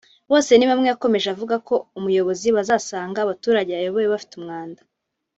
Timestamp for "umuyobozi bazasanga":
1.97-3.17